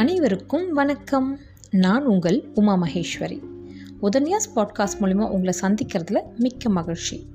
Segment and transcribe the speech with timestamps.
[0.00, 1.38] அனைவருக்கும் வணக்கம்.
[1.70, 3.42] நான் உங்கள் உமா மகேஸ்வரி.
[4.02, 7.26] உதன்யாஸ் பாட்காஸ்ட் மூலிமா உங்களை சந்திக்கிறதுல மிக்க மகிழ்ச்சி.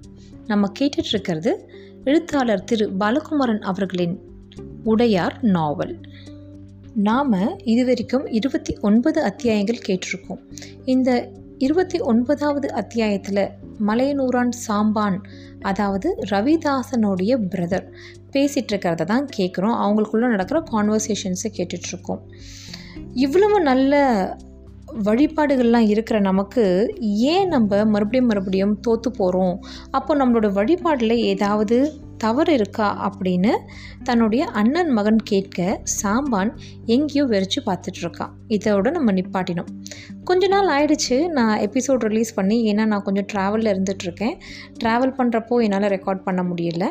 [0.48, 1.56] நம்ம கேட்டுட்ருக்கிறது
[2.04, 4.20] எழுத்தாளர் திரு பாலகுமாரன் அவர்களின்
[4.84, 6.00] உடையார் நாவல்.
[6.96, 10.40] நாம் இதுவரைக்கும் இருபத்தி ஒன்பது அத்தியாயங்கள் கேட்டிருக்கோம்.
[10.86, 13.52] இந்த இருபத்தி ஒன்பதாவது அத்தியாயத்தில்
[13.88, 15.18] மலையனூரான் சாம்பான்
[15.62, 17.86] அதாவது ரவிதாசனுடைய பிரதர்
[18.34, 22.22] பேசிகிட்ருக்கிறத தான் கேட்குறோம் அவங்களுக்குள்ளே நடக்கிற கான்வர்சேஷன்ஸை கேட்டுட்ருக்கோம்
[23.14, 23.94] இவ்வளவு நல்ல
[25.04, 26.64] வழிபாடுகள்லாம் இருக்கிற நமக்கு
[27.02, 29.56] ஏன் நம்ம மறுபடியும் மறுபடியும் தோற்று போகிறோம்
[29.92, 31.78] அப்போ நம்மளோட வழிபாடில் ஏதாவது
[32.18, 33.52] தவறு இருக்கா அப்படின்னு
[34.04, 36.52] தன்னுடைய அண்ணன் மகன் கேட்க சாம்பான்
[36.86, 38.32] எங்கேயோ வெறிச்சு பார்த்துட்ருக்கான்.
[38.48, 39.70] இதோட நம்ம நிப்பாட்டினோம்.
[40.24, 44.36] கொஞ்ச நாள் ஆயிடுச்சு நான் எபிசோட் ரிலீஸ் பண்ணி ஏன்னா நான் கொஞ்சம் ட்ராவலில் இருந்துகிட்ருக்கேன்
[44.84, 46.88] ட்ராவல் பண்ணுறப்போ என்னால் ரெக்கார்ட் பண்ண முடியல.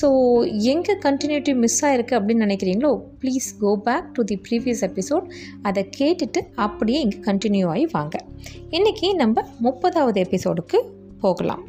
[0.00, 0.08] ஸோ
[0.46, 5.26] எங்கே கண்டினியூட்டி மிஸ் ஆகிருக்கு அப்படின்னு நினைக்கிறீங்களோ please go back to the previous episode
[5.62, 8.16] அதை கேட்டுட்டு அப்படியே இங்கே கண்டினியூ ஆகி வாங்க.
[8.70, 10.80] இன்றைக்கி நம்ம முப்பதாவது எபிசோடுக்கு
[11.20, 11.64] போகலாம்.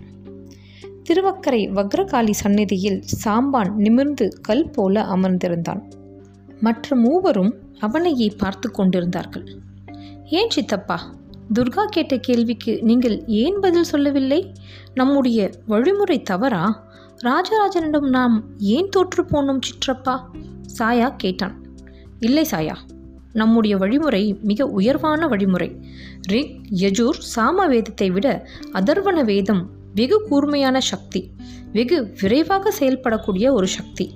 [1.09, 5.81] திருவக்கரை வக்ரகாளி சந்நிதியில் சாம்பான் நிமிர்ந்து கல் போல அமர்ந்திருந்தான்.
[6.59, 9.47] மற்ற மூவரும் அவனையே பார்த்து கொண்டிருந்தார்கள்.
[10.25, 11.13] ஏன் சித்தப்பா?
[11.59, 14.53] துர்கா கேட்ட கேள்விக்கு நீங்கள் ஏன் பதில் சொல்லவில்லை?
[14.93, 16.83] நம்முடைய வழிமுறை தவறா?
[17.23, 20.21] ராஜராஜனிடம் நாம் ஏன் தோற்று போனோம் சிற்றப்பா?
[20.77, 21.61] சாயா கேட்டான்.
[22.19, 22.75] இல்லை சாயா
[23.33, 25.69] நம்முடைய வழிமுறை மிக உயர்வான வழிமுறை.
[26.21, 31.29] ரிக் யஜூர் சாம வேதத்தை விட அதர்வன வேதம் வெகு கூர்மையான சக்தி
[31.73, 34.13] வெகு விரைவாக செயல்படக்கூடிய ஒரு சக்தி.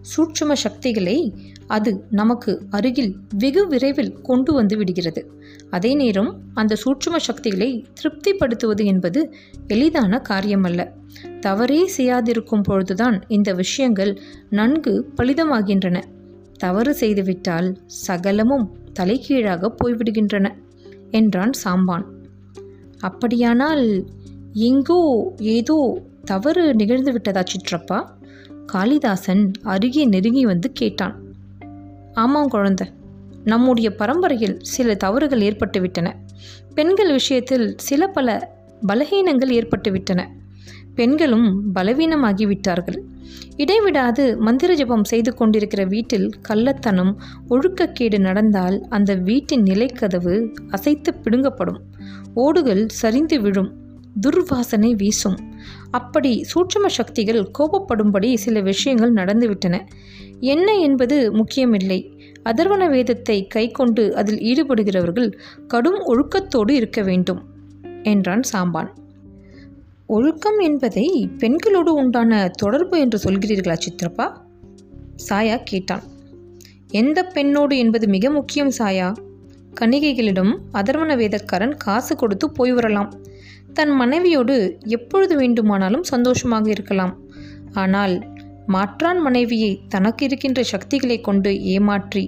[0.00, 1.34] சூட்சும சக்திகளை
[1.66, 5.32] அது நமக்கு அருகில் வெகு விரைவில் கொண்டு வந்து விடுகிறது.
[5.70, 9.34] அதே நேரம் அந்த சூட்சும சக்திகளை திருப்திப்படுத்துவது என்பது
[9.66, 10.92] எளிதான காரியமல்ல.
[11.40, 16.02] தவறே செய்யாதிருக்கும் பொழுதுதான் இந்த விஷயங்கள் நன்கு பலிதமாகின்றன.
[16.58, 20.54] தவறு செய்துவிட்டால் சகலமும் தலைகீழாக போய்விடுகின்றன
[21.10, 22.04] என்றான் சாம்பான்.
[22.98, 24.06] அப்படியானால்
[24.58, 28.08] எங்கோ ஏதோ தவறு நிகழ்ந்து விட்டதா சிற்றப்பா?
[28.66, 31.20] காளிதாசன் அருகே நெருங்கி வந்து கேட்டான்.
[32.14, 32.80] ஆமாம் குழந்த
[33.44, 36.12] நம்முடைய பரம்பரையில் சில தவறுகள் ஏற்பட்டுவிட்டன
[36.74, 38.56] பெண்கள் விஷயத்தில் சில பல
[38.86, 40.24] பலகீனங்கள் ஏற்பட்டுவிட்டன
[40.94, 42.98] பெண்களும் பலவீனமாகிவிட்டார்கள்
[43.56, 47.14] இடைவிடாது மந்திர ஜபம் செய்து கொண்டிருக்கிற வீட்டில் கள்ளத்தனம்
[47.50, 51.78] ஒழுக்கக்கேடு நடந்தால் அந்த வீட்டின் நிலைக்கதவு அசைத்து பிடுங்கப்படும்.
[52.34, 53.84] ஓடுகள் சரிந்து விழும்.
[54.20, 55.38] துர்வாசனை வீசும்.
[55.90, 59.80] அப்படி சூட்சம சக்திகள் கோபப்படும்படி சில விஷயங்கள் நடந்துவிட்டன.
[60.40, 62.12] என்ன என்பது முக்கியமில்லை.
[62.44, 65.32] அதர்வன வேதத்தை கைக்கொண்டு அதில் ஈடுபடுகிறவர்கள்
[65.66, 67.42] கடும் ஒழுக்கத்தோடு இருக்க வேண்டும்
[68.02, 68.88] என்றான் சாம்பான்.
[70.06, 74.32] ஒழுக்கம் என்பதை பெண்களோடு உண்டான தொடர்பு என்று சொல்கிறீர்களா சித்ரப்பா
[75.28, 76.02] சாயா கேட்டான்.
[76.90, 79.12] எந்த பெண்ணோடு என்பது மிக முக்கியம் சாயா.
[79.80, 83.14] கணிகைகளிடம் அதர்வன வேதக்காரன் காசு கொடுத்து போய் வரலாம்.
[83.76, 84.56] தன் மனைவியோடு
[84.96, 87.14] எப்பொழுது வேண்டுமானாலும் சந்தோஷமாக இருக்கலாம்.
[87.72, 88.14] ஆனால்
[88.66, 92.22] மாற்றான் மனைவியை தனக்கு இருக்கின்ற சக்திகளை கொண்டு ஏமாற்றி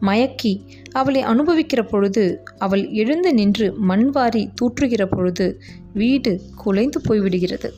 [0.00, 0.52] மயக்கி
[0.92, 2.24] அவளை அனுபவிக்கிற பொழுது
[2.58, 5.46] அவள் எழுந்து நின்று மண்வாரி தூற்றுகிற பொழுது
[5.92, 7.70] வீடு குலைந்து போய்விடுகிறது.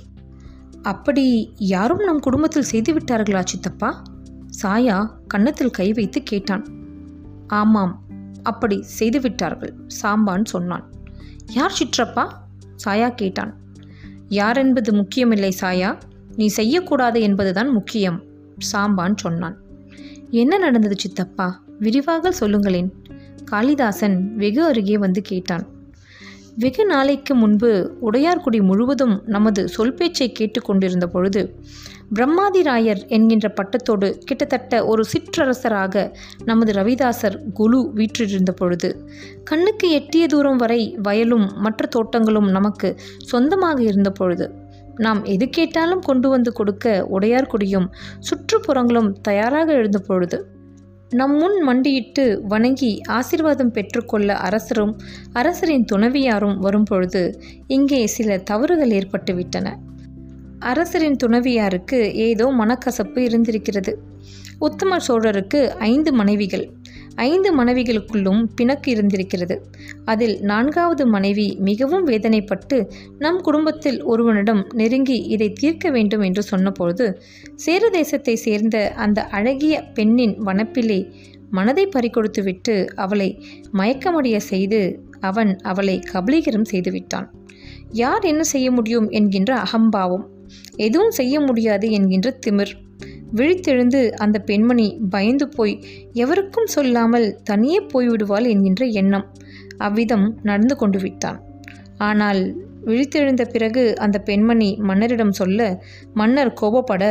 [0.83, 1.27] அப்படி
[1.75, 3.91] யாரும் நம் குடும்பத்தில் செய்துவிட்டார்களா சித்தப்பா?
[4.63, 6.67] சாயா கன்னத்தில் கை வைத்து கேட்டான்.
[7.61, 7.95] ஆமாம்
[8.43, 10.85] அப்படி செய்துவிட்டார்கள் சாம்பான் சொன்னான்.
[11.53, 12.27] யார் சிற்றப்பா?
[12.85, 13.55] சாயா கேட்டான்.
[14.29, 15.99] யார் என்பது முக்கியமில்லை சாயா.
[16.37, 18.23] நீ செய்யக்கூடாது என்பதுதான் முக்கியம்
[18.73, 19.57] சாம்பான் சொன்னான்.
[20.31, 21.63] என்ன நடந்தது சித்தப்பா?
[21.79, 22.93] விரிவாக சொல்லுங்களேன்
[23.45, 25.67] காளிதாசன் வெகு அருகே வந்து கேட்டான்.
[26.57, 27.71] வெகு நாளைக்கு முன்பு
[28.03, 31.41] உடையார்குடி முழுவதும் நமது சொல் பேச்சை கேட்டுக்கொண்டிருந்த பொழுது
[32.15, 36.05] பிரம்மாதிராயர் என்கின்ற பட்டத்தோடு கிட்டத்தட்ட ஒரு சிற்றரசராக
[36.45, 38.91] நமது ரவிதாசர் குலு வீற்றிருந்த பொழுது
[39.45, 42.91] கண்ணுக்கு எட்டிய தூரம் வரை வயலும் மற்ற தோட்டங்களும் நமக்கு
[43.25, 44.49] சொந்தமாக இருந்த பொழுது
[44.99, 47.89] நாம் எது கேட்டாலும் கொண்டு வந்து கொடுக்க உடையார்குடியும்
[48.21, 50.39] சுற்றுப்புறங்களும் தயாராக எழுந்த பொழுது
[51.11, 54.97] நம் முன் மண்டியிட்டு வணங்கி ஆசிர்வாதம் பெற்றுக்கொள்ள அரசரும்
[55.33, 59.75] அரசரின் துணவியாரும் வரும்பொழுது இங்கே சில தவறுகள் ஏற்பட்டுவிட்டன.
[60.59, 63.99] அரசரின் துணவியாருக்கு ஏதோ மனக்கசப்பு இருந்திருக்கிறது.
[64.59, 66.73] உத்தம சோழருக்கு ஐந்து மனைவிகள்.
[67.17, 69.67] ஐந்து மனைவிகளுக்குள்ளும் பிணக்கு இருந்திருக்கிறது.
[70.05, 77.15] அதில் நான்காவது மனைவி மிகவும் வேதனைப்பட்டு நம் குடும்பத்தில் ஒருவனிடம் நெருங்கி இதை தீர்க்க வேண்டும் என்று சொன்னபொழுது
[77.55, 81.13] சேர தேசத்தை சேர்ந்த அந்த அழகிய பெண்ணின் வனப்பிலே
[81.51, 87.29] மனதை பறிகொடுத்துவிட்டு அவளை மயக்கமடைய செய்து அவன் அவளை கபலீகரம் செய்துவிட்டான்.
[87.91, 89.09] யார் என்ன செய்ய முடியும்?
[89.09, 90.27] என்கின்ற அகம்பாவம்.
[90.77, 92.73] எதுவும் செய்ய முடியாது என்கின்ற திமிர்.
[93.37, 95.75] விழித்தெழுந்து அந்த பெண்மணி பயந்து போய்
[96.15, 99.27] எவருக்கும் சொல்லாமல் தனியே போய்விடுவாள் என்கின்ற எண்ணம்
[99.79, 101.41] அவ்விதம் நடந்து கொண்டு விட்டான்.
[101.99, 102.41] ஆனால்
[102.85, 105.61] விழித்தெழுந்த பிறகு அந்த பெண்மணி மன்னரிடம் சொல்ல
[106.13, 107.05] மன்னர் கோபப்பட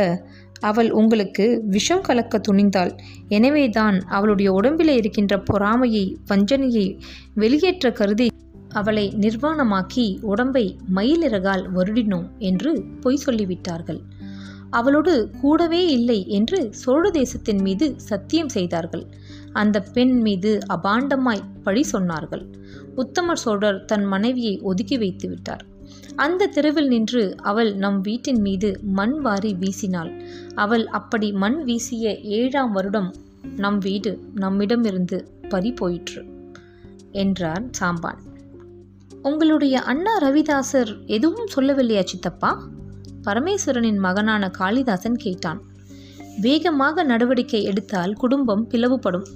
[0.60, 2.92] அவள் உங்களுக்கு விஷம் கலக்க துணிந்தாள்.
[3.28, 6.86] எனவேதான் அவளுடைய உடம்பிலே இருக்கின்ற பொறாமையை வஞ்சனையை
[7.34, 8.28] வெளியேற்ற கருதி
[8.72, 10.64] அவளை நிர்வாணமாக்கி உடம்பை
[10.94, 12.70] மயிலிறகால் வருடினோம் என்று
[13.00, 14.00] பொய் சொல்லிவிட்டார்கள்.
[14.70, 19.06] அவளோடு கூடவே இல்லை என்று சோழ தேசத்தின் மீது சத்தியம் செய்தார்கள்.
[19.52, 22.44] அந்த பெண் மீது அபாண்டமாய் பழி சொன்னார்கள்.
[22.94, 25.64] உத்தம சோழர் தன் மனைவியை ஒதுக்கி வைத்து விட்டார்.
[26.16, 30.22] அந்த தெருவில் நின்று அவள் நம் வீட்டின் மீது மண் வாரி வீசினாள்.
[30.54, 33.14] அவள் அப்படி மண் வீசிய ஏழாம் வருடம்
[33.56, 36.24] நம் வீடு நம்மிடமிருந்து பறி போயிற்று
[37.10, 38.18] என்றார் சாம்பான்.
[39.22, 42.68] உங்களுடைய அண்ணா ரவிதாசர் எதுவும் சொல்லவில்லையா சித்தப்பா?
[43.26, 45.60] பரமேஸ்வரனின் மகனான காளிதாசன் கேட்டான்.
[46.40, 49.26] வேகமாக நடவடிக்கை எடுத்தால் குடும்பம் பிளவுபடும்.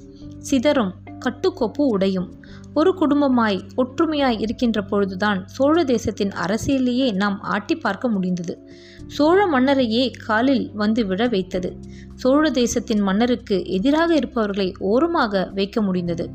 [0.50, 0.92] சிதறும்
[1.25, 2.28] கட்டுக்கோப்பு உடையும்.
[2.75, 8.69] ஒரு குடும்பமாய் ஒற்றுமையாய் இருக்கின்ற பொழுதுதான் சோழ தேசத்தின் அரசியலையே நாம் ஆட்டி பார்க்க முடிந்தது.
[9.06, 11.78] சோழ மன்னரையே காலில் வந்து விழ வைத்தது.
[12.14, 16.31] சோழ தேசத்தின் மன்னருக்கு எதிராக இருப்பவர்களை ஓரமாக வைக்க முடிந்தது.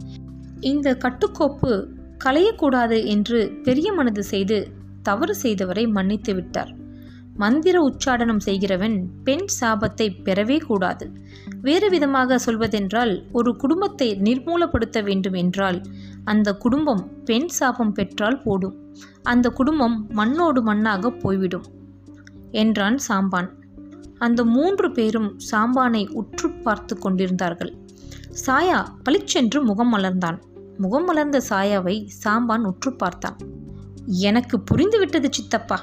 [0.60, 1.88] இந்த கட்டுக்கோப்பு
[2.25, 4.68] களையக்கூடாது என்று பெரிய மனது செய்து
[5.04, 6.72] தவறு செய்தவரை மன்னித்து விட்டார்.
[7.36, 11.12] மந்திர உச்சாடனம் செய்கிறவன் பெண் சாபத்தை பெறவே கூடாது.
[11.62, 15.82] வேறு விதமாக சொல்வதென்றால் ஒரு குடும்பத்தை நிர்மூலப்படுத்த வேண்டும் என்றால்
[16.24, 18.76] அந்த குடும்பம் பெண் சாபம் பெற்றால் போடும்.
[19.24, 21.64] அந்த குடும்பம் மண்ணோடு மண்ணாக போய்விடும்
[22.52, 23.50] என்றான் சாம்பான்.
[24.18, 27.74] அந்த மூன்று பேரும் சாம்பானை உற்று பார்த்து கொண்டிருந்தார்கள்.
[28.46, 30.40] சாயா பளிச்சென்று முகம் மலர்ந்தான்.
[30.78, 33.38] முகம் மலர்ந்த சாயாவை சாம்பான் உற்று பார்த்தான்.
[34.06, 35.78] எனக்கு புரிந்துவிட்டது சித்தப்பா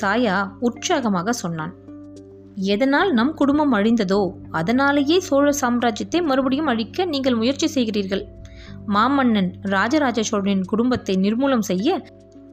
[0.00, 1.74] சாயா உற்சாகமாக சொன்னான்.
[2.54, 8.24] எதனால் நம் குடும்பம் அழிந்ததோ அதனாலேயே சோழ சாம்ராஜ்யத்தை மறுபடியும் அழிக்க நீங்கள் முயற்சி செய்கிறீர்கள்.
[8.88, 12.06] மாமன்னன் ராஜராஜ சோழனின் குடும்பத்தை நிர்மூலம் செய்ய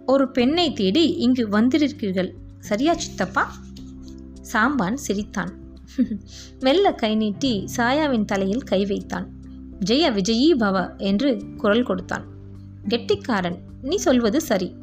[0.05, 2.29] ஒரு பெண்ணை தேடி இங்கு வந்திருக்கிறீர்கள்.
[2.59, 3.43] சரியா சித்தப்பா?
[4.53, 5.51] சாம்பான் சிரித்தான்.
[6.59, 9.27] மெல்ல கை நீட்டி சாயாவின் தலையில் கை வைத்தான்.
[9.85, 12.25] ஜெய விஜயீ பவ என்று குரல் கொடுத்தான்.
[12.87, 14.75] கெட்டிக்காரன் நீ சொல்வது சரி.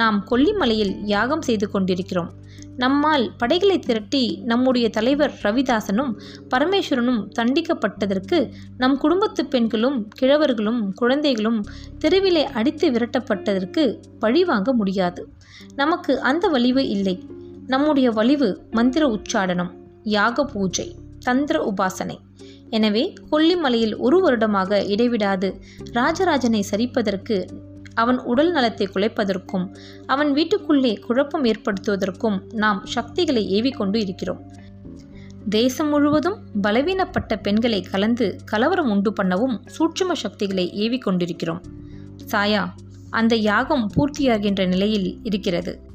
[0.00, 2.30] நாம் கொல்லிமலையில் யாகம் செய்து கொண்டிருக்கிறோம்.
[2.76, 6.12] நம்மால் படைகளை திரட்டி நம்முடைய தலைவர் ரவிதாசனும்
[6.54, 8.38] பரமேஸ்வரனும் தண்டிக்கப்பட்டதற்கு
[8.78, 11.60] நம் குடும்பத்து பெண்களும் கிழவர்களும் குழந்தைகளும்
[11.98, 13.84] தெருவிலே அடித்து விரட்டப்பட்டதற்கு
[14.18, 15.22] பழிவாங்க முடியாது.
[15.76, 17.16] நமக்கு அந்த வலிவு இல்லை.
[17.66, 19.72] நம்முடைய வலிவு மந்திர உச்சாடனம்
[20.16, 20.88] யாக பூஜை
[21.18, 22.16] தந்திர உபாசனை.
[22.70, 25.48] எனவே கொல்லிமலையில் ஒரு வருடமாக இடைவிடாது
[25.92, 27.36] ராஜராஜனை சரிப்பதற்கு
[27.94, 29.76] அவன் உடல் நலத்தை குலைப்பதற்கும்
[30.06, 34.52] அவன் வீட்டுக்குள்ளே குழப்பம் ஏற்படுத்துவதற்கும் நாம் சக்திகளை ஏவிக்கொண்டு இருக்கிறோம்.
[35.48, 41.60] தேசம் முழுவதும் பலவீனப்பட்ட பெண்களை கலந்து கலவரம் உண்டு பண்ணவும் சூட்சும சக்திகளை ஏவிக் கொண்டிருக்கிறோம்
[42.32, 42.62] சாயா
[43.10, 45.92] அந்த யாகம் பூர்த்தியாகின்ற நிலையில் இருக்கிறது.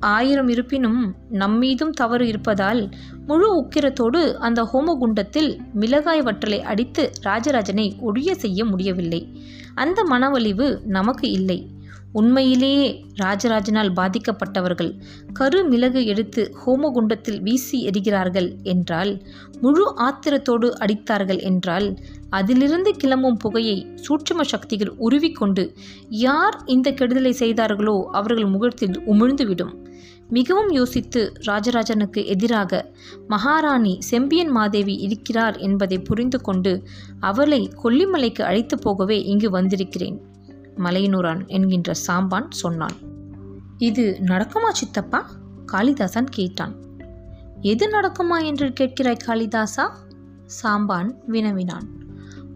[0.00, 2.88] ஆயிரம் இருப்பினும் நம்மீதும் தவறு இருப்பதால்
[3.26, 9.40] முழு உக்கிரத்தோடு அந்த ஹோமகுண்டத்தில் மிளகாய் வற்றலை அடித்து ராஜராஜனை ஒழிய செய்ய முடியவில்லை.
[9.74, 11.66] அந்த மனவலிவு நமக்கு இல்லை.
[12.12, 15.00] உண்மையிலேயே ராஜராஜனால் பாதிக்கப்பட்டவர்கள்.
[15.38, 19.22] கருமிளகு எடுத்து ஹோமகுண்டத்தில் வீசி எறிகிறார்கள் என்றால்
[19.60, 21.98] முழு ஆத்திரத்தோடு அடித்தார்கள் என்றால்
[22.30, 25.74] அதிலிருந்து கிளம்பும் புகையை சூட்சும சக்திகள் உருவிக்கொண்டு
[26.08, 29.74] யார் இந்த கெடுதலை செய்தார்களோ அவர்கள் முகத்தில் உமிழ்ந்துவிடும்.
[30.28, 32.92] மிகவும் யோசித்து ராஜராஜனுக்கு எதிராக
[33.28, 36.86] மகாராணி செம்பியன் மாதேவி இருக்கிறார் என்பதை புரிந்து கொண்டு
[37.20, 40.29] அவளை கொல்லிமலைக்கு அழைத்து போகவே இங்கு வந்திருக்கிறேன்.
[40.80, 42.96] மலையனூரான் என்கின்ற சாம்பான் சொன்னான்.
[43.78, 45.26] இது நடக்குமா சித்தப்பா?
[45.66, 46.74] காளிதாசன் கேட்டான்.
[47.60, 49.90] எது நடக்குமா என்று கேட்கிறாய் காளிதாசா?
[50.62, 51.88] சாம்பான் வினவினான்.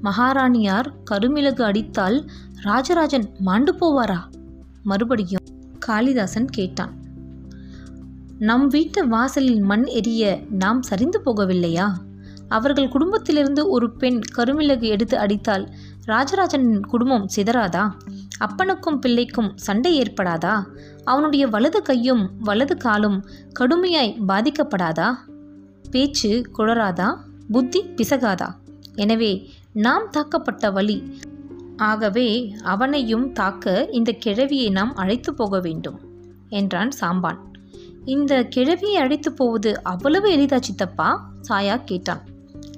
[0.02, 2.30] மகாராணியார் கருமிளகு அடித்தால்
[2.62, 4.18] ராஜராஜன் மாண்டு போவாரா?
[4.82, 5.44] மறுபடியும்
[5.78, 7.02] காளிதாசன் கேட்டான்.
[8.38, 11.92] நம் வீட்டு வாசலில் மண் எரிய நாம் சரிந்து போகவில்லையா?
[12.48, 15.70] அவர்கள் குடும்பத்திலிருந்து ஒரு பெண் கருமிளகு எடுத்து அடித்தால்
[16.06, 17.92] ராஜராஜனின் குடும்பம் சிதறாதா?
[18.38, 20.64] அப்பனுக்கும் பிள்ளைக்கும் சண்டை ஏற்படாதா?
[21.04, 23.24] அவனுடைய வலது கையும் வலது காலும்
[23.60, 25.14] கடுமையாய் பாதிக்கப்படாதா?
[25.90, 27.16] பேச்சு குளராதா
[27.52, 28.54] புத்தி பிசகாதா?
[28.94, 31.20] எனவே நாம் தாக்கப்பட்ட வழி.
[31.76, 36.00] ஆகவே அவனையும் தாக்க இந்த கிழவியை நாம் அழைத்து போக வேண்டும்
[36.48, 37.38] என்றான் சாம்பான்.
[38.04, 41.30] இந்த கிழவியை அழைத்து போவது அவ்வளவு எளிதா சித்தப்பா?
[41.48, 42.20] சாயா கேட்டான்.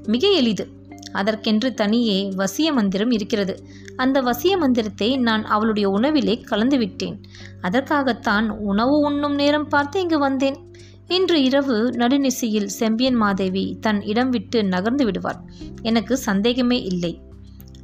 [0.07, 0.76] மிக எளிது.
[1.13, 3.67] அதற்கென்று தனியே வசிய மந்திரம் இருக்கிறது.
[3.97, 7.21] அந்த வசிய மந்திரத்தை நான் அவளுடைய உணவிலே கலந்து விட்டேன்.
[7.61, 10.65] அதற்காகத்தான் உணவு உண்ணும் நேரம் பார்த்து இங்கு வந்தேன்.
[11.09, 15.41] இன்று இரவு நடுநிசையில் செம்பியன் மாதேவி தன் இடம் விட்டு நகர்ந்து விடுவார்
[15.83, 17.21] எனக்கு சந்தேகமே இல்லை.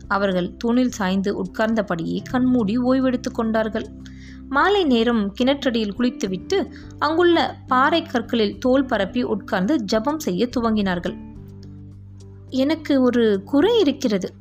[0.09, 3.87] அவர்கள் தூணில் சாய்ந்து உட்கார்ந்தபடியே கண்மூடி ஓய்வெடுத்துக் கொண்டார்கள்.
[4.49, 11.17] மாலை நேரம் கிணற்றடியில் குளித்துவிட்டு அங்குள்ள பாறை கற்களில் தோல் பரப்பி உட்கார்ந்து ஜபம் செய்ய துவங்கினார்கள்.
[12.53, 14.35] எனக்கு ஒரு குறை இருக்கிறது.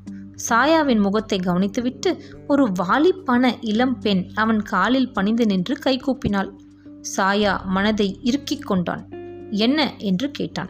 [0.49, 6.51] சாயாவின் முகத்தை கவனித்துவிட்டு ஒரு வாலிப்பான இளம் பெண் அவன் காலில் பணிந்து நின்று கைகூப்பினாள்
[7.17, 9.07] சாயா மனதை இறுக்கிக் கொண்டான்.
[9.51, 10.69] என்ன என்று கேட்டான்.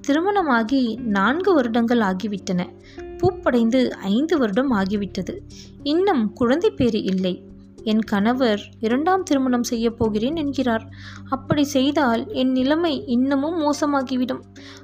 [0.00, 2.68] திருமணமாகி நான்கு வருடங்கள் ஆகிவிட்டன.
[2.96, 5.38] பூப்படைந்து ஐந்து வருடம் ஆகிவிட்டது.
[5.82, 7.47] இன்னும் குழந்தை பேறு இல்லை.
[7.82, 10.88] என் கணவர் இரண்டாம் திருமணம் செய்ய போகிறேன் என்கிறார்.
[11.28, 14.40] அப்படி செய்தால் என் நிலைமை இன்னமும் மோசமாகிவிடும்.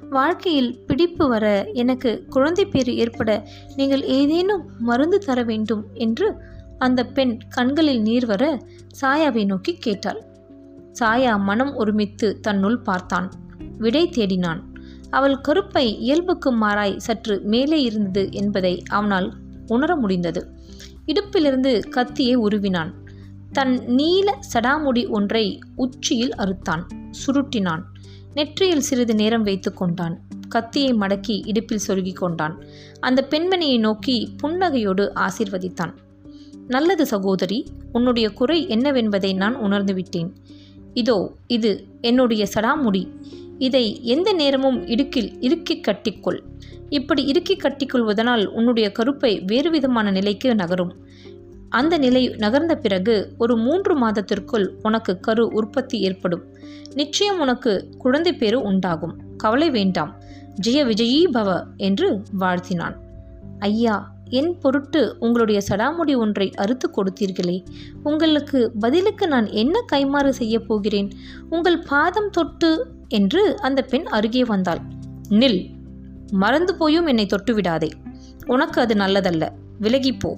[0.09, 6.35] வாழ்க்கையில் பிடிப்பு வர எனக்கு குழந்தை பேறு ஏற்பட நீங்கள் ஏதேனும் மருந்து தர வேண்டும் என்று
[6.77, 8.61] அந்த பெண் கண்களில் நீர் வர
[9.01, 10.23] சாயாவை நோக்கி கேட்டாள்.
[10.99, 13.31] சாயா மனம் ஒருமித்து தன்னுள் பார்த்தான்.
[13.77, 14.59] விடை தேடினான்.
[15.09, 19.33] அவள் கருப்பை இயல்புக்கு மாறாய் சற்று மேலே இருந்தது என்பதை அவனால்
[19.67, 20.49] உணர முடிந்தது.
[21.07, 22.93] இடுப்பிலிருந்து கத்தியை உருவினான்.
[23.51, 26.81] தன் நீல சடாமுடி ஒன்றை உச்சியில் அறுத்தான்.
[27.25, 27.81] சுருட்டினான்.
[28.33, 30.19] நெற்றியில் சிறிது நேரம் வைத்து கொண்டான்.
[30.49, 32.63] கத்தியை மடக்கி இடுப்பில் சொருகி கொண்டான்.
[32.99, 35.93] அந்த பெண்மணியை நோக்கி புன்னகையோடு ஆசிர்வதித்தான்.
[36.67, 40.29] நல்லது சகோதரி உன்னுடைய குறை என்னவென்பதை நான் உணர்ந்துவிட்டேன்
[40.93, 43.07] இதோ இது என்னுடைய சடாமுடி.
[43.57, 46.41] இதை எந்த நேரமும் இடுக்கில் இறுக்கி கட்டிக்கொள்.
[46.89, 50.93] இப்படி இறுக்கி கட்டிக்கொள்வதனால் உன்னுடைய கருப்பை வேறு விதமான நிலைக்கு நகரும்.
[51.69, 56.43] அந்த நிலை நகர்ந்த பிறகு ஒரு மூன்று மாதத்திற்குள் உனக்கு கரு உற்பத்தி ஏற்படும்.
[56.93, 59.17] நிச்சயம் உனக்கு குழந்தை பேரு உண்டாகும்.
[59.37, 60.15] கவலை வேண்டாம்.
[60.67, 62.95] ஜெய விஜயீ பவ என்று வாழ்த்தினான்.
[63.59, 67.63] ஐயா என் பொருட்டு உங்களுடைய சடாமுடி ஒன்றை அறுத்து கொடுத்தீர்களே.
[68.03, 71.11] உங்களுக்கு பதிலுக்கு நான் என்ன கைமாறு செய்ய போகிறேன்?
[71.49, 74.79] உங்கள் பாதம் தொட்டு என்று அந்த பெண் அருகே வந்தாள்.
[75.29, 75.74] நில்.
[76.31, 77.89] மறந்து போயும் என்னை தொட்டு விடாதே
[78.45, 79.49] உனக்கு அது நல்லதல்ல.
[79.81, 80.33] விலகிப்போ.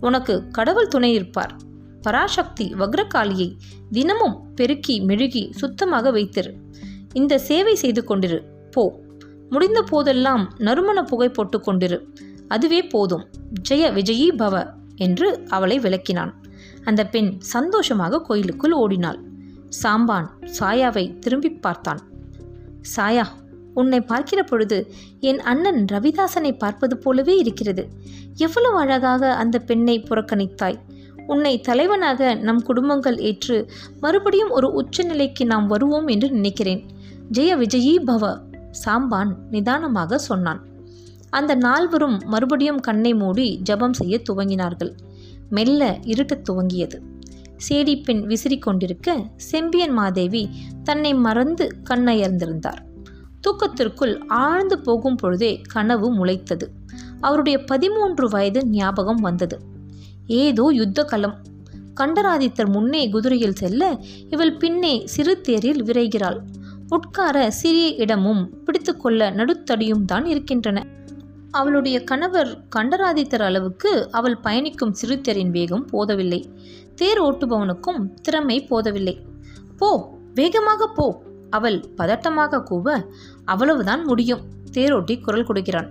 [0.00, 1.56] உனக்கு கடவுள் துணை இருப்பார்.
[2.02, 3.56] பராசக்தி வக்ரகாளியை
[3.90, 6.54] தினமும் பெருக்கி மெழுகி சுத்தமாக வைத்திரு.
[7.12, 8.42] இந்த சேவை செய்து கொண்டிரு.
[8.70, 9.00] போ.
[9.50, 12.04] முடிந்த போதெல்லாம் நறுமண புகை போட்டு கொண்டிரு.
[12.48, 13.26] அதுவே போதும்.
[13.68, 16.34] ஜெய விஜயீ பவ என்று அவளை விளக்கினான்.
[16.84, 19.18] அந்த பெண் சந்தோஷமாக கோயிலுக்குள் ஓடினாள்.
[19.82, 20.26] சாம்பான்
[20.58, 22.00] சாயாவை திரும்பி பார்த்தான்.
[22.96, 23.26] சாயா
[23.74, 27.88] உன்னை பார்க்கிற பொழுது என் அண்ணன் ரவிதாசனை பார்ப்பது போலவே இருக்கிறது.
[28.34, 30.78] எவ்வளவு அழகாக அந்த பெண்ணை புறக்கணித்தாய்.
[31.26, 36.86] உன்னை தலைவனாக நம் குடும்பங்கள் ஏற்று மறுபடியும் ஒரு உச்சநிலைக்கு நாம் வருவோம் என்று நினைக்கிறேன்.
[37.32, 38.40] ஜெய விஜயீ பவ
[38.84, 40.66] சாம்பான் நிதானமாக சொன்னான்.
[41.30, 44.92] அந்த நால்வரும் மறுபடியும் கண்ணை மூடி ஜபம் செய்ய துவங்கினார்கள்.
[45.50, 46.98] மெல்ல இருட்டத் துவங்கியது.
[47.68, 50.48] சேடி பெண் விசிறிக் கொண்டிருக்க செம்பியன் மாதேவி
[50.84, 52.90] தன்னை மறந்து கண்ணயர்ந்திருந்தார்.
[53.44, 56.66] தூக்கத்திற்குள் ஆழ்ந்து போகும் பொழுதே கனவு முளைத்தது.
[57.20, 59.56] அவருடைய பதிமூன்று வயது ஞாபகம் வந்தது.
[60.26, 61.36] ஏதோ யுத்த களம்
[62.00, 63.98] கண்டராதித்தர் முன்னே குதிரையில் செல்ல
[64.30, 66.38] இவள் பின்னே சிறு தேரில் விரைகிறாள்.
[66.88, 70.78] உட்கார சிறிய இடமும் பிடித்துக்கொள்ள நடுத்தடியும் தான் இருக்கின்றன.
[71.50, 76.40] அவளுடைய கணவர் கண்டராதித்தர் அளவுக்கு அவள் பயணிக்கும் சிறுத்தேரின் வேகம் போதவில்லை.
[76.94, 79.14] தேர் ஓட்டுபவனுக்கும் திறமை போதவில்லை.
[79.76, 79.90] போ
[80.34, 81.06] வேகமாக போ
[81.50, 82.86] அவள் பதட்டமாக கூவ
[83.44, 84.40] அவ்வளவுதான் முடியும்
[84.72, 85.90] தேரோட்டி குரல் கொடுக்கிறான்.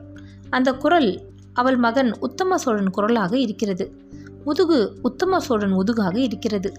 [0.49, 1.21] அந்த குரல்
[1.53, 3.99] அவள் மகன் உத்தம சோழன் குரலாக இருக்கிறது.
[4.45, 6.73] முதுகு உத்தம சோழன் முதுகாக இருக்கிறது.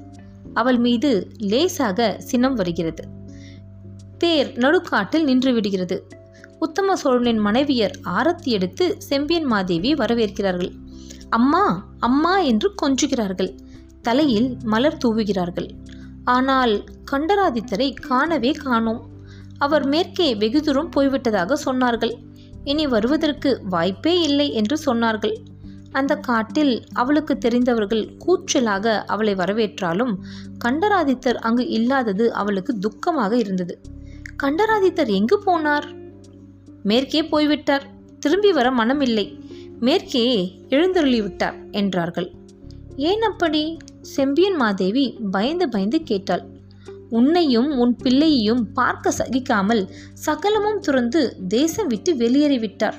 [0.55, 3.05] அவள் மீது லேசாக சினம் வருகிறது.
[4.19, 6.07] தேர் நடுக்காட்டில் நின்று விடுகிறது.
[6.59, 10.73] உத்தம சோழனின் மனைவியர் ஆரத்தி எடுத்து செம்பியன் மாதேவி வரவேற்கிறார்கள்.
[11.29, 13.59] அம்மா அம்மா என்று கொஞ்சுகிறார்கள்.
[14.03, 15.71] தலையில் மலர் தூவுகிறார்கள்.
[16.25, 19.11] ஆனால் கண்டராதித்தரை காணவே காணோம்.
[19.63, 22.15] அவர் மேற்கே வெகு தூரம் போய்விட்டதாக சொன்னார்கள்.
[22.65, 25.35] இனி வருவதற்கு வாய்ப்பே இல்லை என்று சொன்னார்கள்.
[25.91, 30.15] அந்த காட்டில் அவளுக்கு தெரிந்தவர்கள் கூச்சலாக அவளை வரவேற்றாலும்
[30.65, 33.81] கண்டராதித்தர் அங்கு இல்லாதது அவளுக்கு துக்கமாக இருந்தது.
[34.43, 35.89] கண்டராதித்தர் எங்கு போனார்?
[36.83, 37.85] மேற்கே போய்விட்டார்.
[38.19, 39.27] திரும்பி வர மனமில்லை.
[39.81, 40.25] மேற்கே
[40.69, 42.31] எழுந்தருளிவிட்டார் என்றார்கள்.
[42.97, 43.77] ஏன் அப்படி?
[44.01, 46.52] செம்பியன் மாதேவி பயந்து பயந்து கேட்டாள்.
[47.13, 49.83] உன்னையும் உன் பிள்ளையையும் பார்க்க சகிக்காமல்
[50.27, 52.99] சகலமும் துறந்து தேசம் விட்டு வெளியேறிவிட்டார்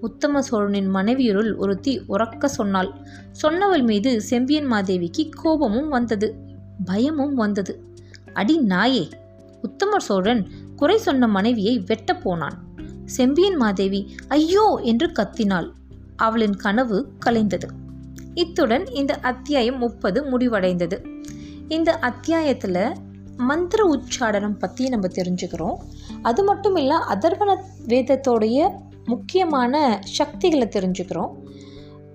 [0.00, 2.90] உத்தம சோழனின் மனைவியருள் ஒருத்தி உறக்க சொன்னாள்.
[3.42, 6.28] சொன்னவள் மீது செம்பியன் மாதேவிக்கு கோபமும் வந்தது
[6.84, 7.74] பயமும் வந்தது.
[8.32, 9.04] அடி நாயே
[9.62, 10.42] உத்தம சோழன்
[10.76, 12.56] குறை சொன்ன மனைவியை வெட்டப் போனான்.
[13.08, 14.66] செம்பியன் மாதேவி ஐயோ!
[14.82, 15.68] என்று கத்தினாள்.
[16.16, 17.68] அவளின் கனவு கலைந்தது.
[18.34, 20.98] இத்துடன் இந்த அத்தியாயம் முப்பது முடிவடைந்தது.
[21.68, 22.82] இந்த அத்தியாயத்தில்
[23.36, 25.74] மந்திர உச்சாடனம் பற்றி நம்ம தெரிஞ்சுக்கிறோம்.
[26.22, 28.70] அது மட்டும் இல்லை அதர்வன வேதத்தோடைய
[29.04, 31.30] முக்கியமான சக்திகளை தெரிஞ்சுக்கிறோம்.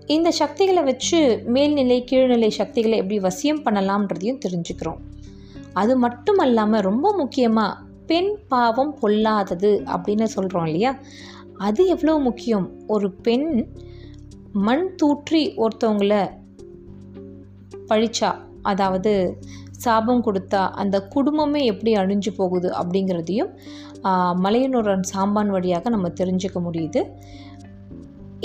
[0.05, 4.97] இந்த சக்திகளை வச்சு மேல்நிலை கீழ்நிலை சக்திகளை எப்படி வசியம் பண்ணலாம்ன்றதையும் தெரிஞ்சுக்கிறோம்.
[5.73, 10.97] அது மட்டும் அல்லாமல் ரொம்ப முக்கியமாக பெண் பாவம் பொல்லாதது அப்படின்னு சொல்கிறோம் இல்லையா?
[11.57, 12.71] அது எவ்வளோ முக்கியம்?
[12.87, 13.71] ஒரு பெண்
[14.53, 16.29] மண் தூற்றி ஒருத்தவங்கள
[17.87, 19.41] பழிச்சா அதாவது
[19.77, 23.51] சாபம் கொடுத்தா அந்த குடும்பமே எப்படி அழிஞ்சு போகுது அப்படிங்கிறதையும்
[24.45, 27.01] மலையனூரன் சாம்பான் வழியாக நம்ம தெரிஞ்சுக்க முடியுது.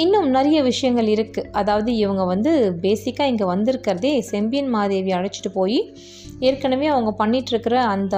[0.02, 2.52] இன்னும் நிறைய விஷயங்கள் இருக்குது அதாவது இவங்க வந்து
[2.84, 5.78] பேசிக்காக இங்கே வந்திருக்கிறதே செம்பியன் மாதேவி அழைச்சிட்டு போய்
[6.40, 8.16] ஏற்கனவே அவங்க பண்ணிகிட்ருக்கிற அந்த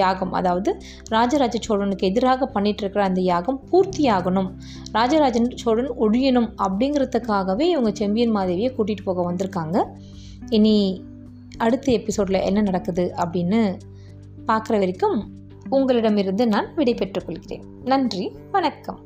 [0.00, 0.70] யாகம் அதாவது
[1.08, 4.50] ராஜராஜ சோழனுக்கு எதிராக பண்ணிகிட்ருக்கிற அந்த யாகம் பூர்த்தி ஆகணும்
[4.92, 9.78] ராஜராஜன் சோழன் ஒழியணும் அப்படிங்கிறதுக்காகவே இவங்க செம்பியன் மாதேவியை கூட்டிகிட்டு போக வந்திருக்காங்க.
[10.50, 10.76] இனி
[11.60, 13.60] அடுத்த எபிசோடில் என்ன நடக்குது அப்படின்னு
[14.46, 15.18] பார்க்குற வரைக்கும்
[15.70, 19.00] உங்களிடமிருந்து நான் விடை பெற்றுக்கொள்கிறேன் நன்றி வணக்கம்.